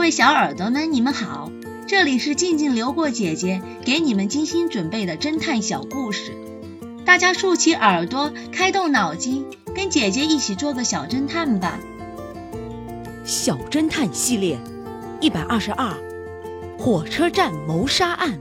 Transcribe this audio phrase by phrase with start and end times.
[0.00, 1.52] 位小耳朵们，你们好，
[1.86, 6.32] 这里是静静流过姐姐给你们精心准备的侦探小故事，
[7.04, 9.44] 大家竖起耳朵，开动脑筋，
[9.74, 11.78] 跟姐姐一起做个小侦探吧。
[13.26, 14.58] 小侦探系列
[15.20, 15.94] 一百二十二，
[16.78, 18.40] 火车站谋杀案。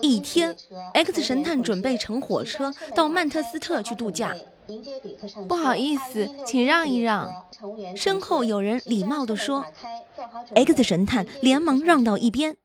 [0.00, 0.54] 一天
[0.94, 4.32] ，X 神探准备乘火车到曼特斯特去度假。
[5.46, 7.30] 不好意思，请让一让。
[7.94, 9.64] 身后有人礼貌地说
[10.54, 12.56] ：“X 神探连忙让到一边。”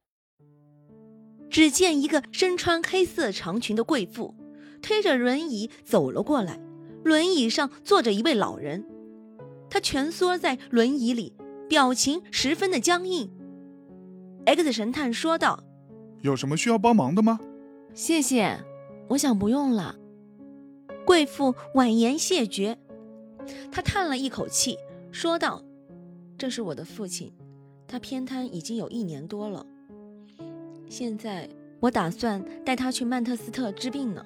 [1.50, 4.36] 只见一个身穿黑色长裙的贵妇
[4.82, 6.60] 推着轮椅走了过来，
[7.04, 8.86] 轮椅上坐着一位老人，
[9.70, 11.36] 他蜷缩在轮椅里，
[11.68, 13.32] 表情十分的僵硬。
[14.46, 15.64] X 神探说道。
[16.22, 17.40] 有什么需要帮忙的吗？
[17.94, 18.64] 谢谢，
[19.10, 19.96] 我想不用了。
[21.10, 22.78] 贵妇婉言谢绝，
[23.72, 24.78] 他叹了一口气，
[25.12, 25.64] 说道
[26.38, 27.34] ：“这是我的父亲，
[27.88, 29.66] 他偏瘫已经有一年多了。
[30.88, 34.24] 现在我打算带他去曼特斯特治病呢。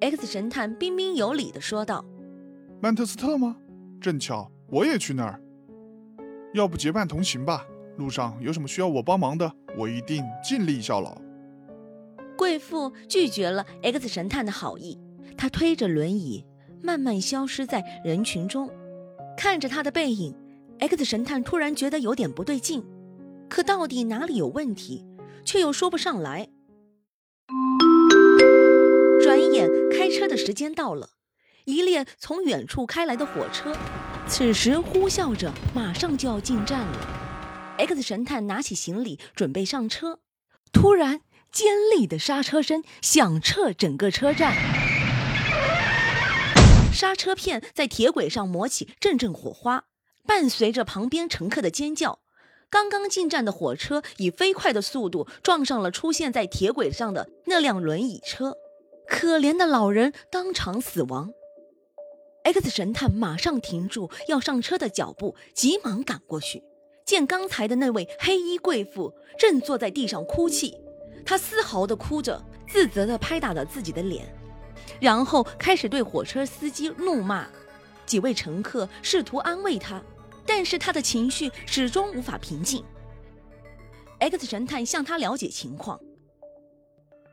[0.00, 2.04] ”X 神探彬彬有礼地说道
[2.82, 3.56] ：“曼特斯特吗？
[3.98, 5.40] 正巧我也去那儿，
[6.52, 7.66] 要不结伴同行吧？
[7.96, 11.18] 路上有什么需要我帮忙的？”我一定尽力效劳。
[12.36, 14.98] 贵妇拒绝了 X 神探的好意，
[15.38, 16.44] 他推着轮椅
[16.82, 18.68] 慢慢消失在人群中。
[19.36, 20.34] 看着他的背影
[20.80, 22.84] ，X 神探突然觉得有点不对劲，
[23.48, 25.06] 可到底哪里有问题，
[25.44, 26.48] 却又说不上来。
[29.22, 31.10] 转眼开车的时间到了，
[31.66, 33.76] 一列从远处开来的火车，
[34.26, 37.76] 此时呼啸着，马上就要进站了。
[37.78, 40.18] X 神探拿起行李准备上车，
[40.72, 41.20] 突然
[41.52, 44.52] 尖利的刹车声响彻整个车站，
[46.98, 49.84] 刹车片在铁轨上磨起阵阵火花，
[50.26, 52.18] 伴随着旁边乘客的尖叫，
[52.68, 58.56] 刚刚进站的火车以飞快的速度撞上了出现在铁轨上的那辆轮椅车，
[59.06, 61.30] 可怜的老人当场死亡。
[62.42, 66.64] X 神探马上停住要上车的脚步，急忙赶过去。
[67.06, 70.76] 见刚才的那位黑衣贵妇正坐在地上哭泣，
[71.24, 74.26] 她嘶嚎地哭着，自责地拍打着自己的脸，
[75.00, 77.46] 然后开始对火车司机怒骂。
[78.06, 80.02] 几位乘客试图安慰他，
[80.46, 82.82] 但是他的情绪始终无法平静。
[84.18, 86.00] X 神探向他了解情况，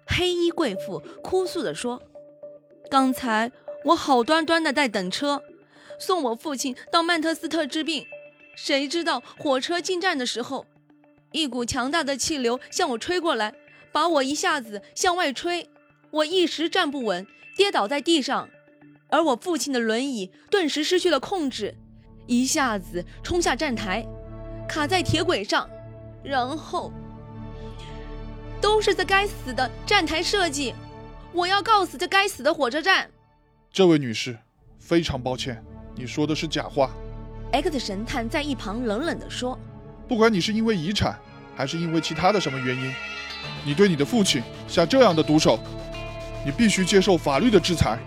[0.05, 2.01] 黑衣贵妇哭诉地说
[2.91, 3.51] ：“刚才
[3.85, 5.41] 我好端端的在等车，
[5.97, 8.05] 送我父亲到曼特斯特治病。”
[8.55, 10.65] 谁知道火车进站的时候，
[11.31, 13.55] 一股强大的气流向我吹过来，
[13.91, 15.69] 把我一下子向外吹，
[16.15, 17.27] 我一时站不稳，
[17.57, 18.47] 跌倒在地上，
[19.09, 21.75] 而我父亲的轮椅顿时失去了控制，
[22.25, 24.05] 一下子冲下站台，
[24.65, 25.69] 卡在铁轨上，
[26.23, 26.93] 然后
[28.61, 30.73] 都是这该死的站台设计，
[31.33, 33.11] 我要告死这该死的火车站！
[33.69, 34.37] 这位女士，
[34.79, 35.61] 非常抱歉，
[35.97, 36.91] 你说的是假话。
[37.51, 39.59] X 神探在一旁冷冷地说
[40.07, 41.19] ：“不管你是因为遗产，
[41.57, 42.93] 还是因为其他的什么原因，
[43.65, 45.59] 你对你的父亲下这样的毒手，
[46.45, 47.97] 你必须接受法律的制裁。”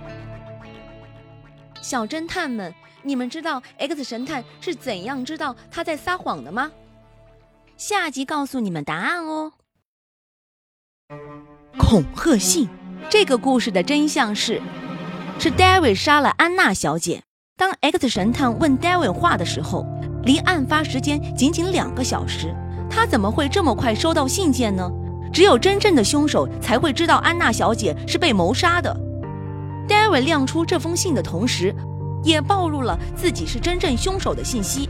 [1.82, 2.72] 小侦探们，
[3.02, 6.70] 你们知道 X 神探是怎样知道他在撒谎的吗？
[7.76, 9.52] 下集告诉你们答案哦。
[11.78, 12.68] 恐吓信，
[13.08, 14.60] 这个故事的真相是，
[15.38, 17.22] 是 David 杀了安娜小姐。
[17.56, 19.86] 当 X 神探问 David 话的时候，
[20.24, 22.54] 离案发时间仅仅两个小时，
[22.90, 24.90] 他怎么会这么快收到信件呢？
[25.32, 28.94] 只有真正的凶手才会知道安娜小姐是被谋杀的。
[29.88, 31.74] David 亮出这封信的同时，
[32.22, 34.88] 也暴露了自己是真正凶手的信息。